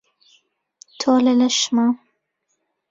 تۆ 0.99 1.11
لە 1.25 1.33
لەشما 1.39 1.85